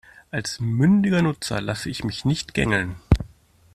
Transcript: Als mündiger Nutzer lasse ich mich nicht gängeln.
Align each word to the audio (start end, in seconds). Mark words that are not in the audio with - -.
Als 0.31 0.59
mündiger 0.59 1.21
Nutzer 1.21 1.61
lasse 1.61 1.87
ich 1.91 2.03
mich 2.03 2.25
nicht 2.25 2.55
gängeln. 2.55 2.95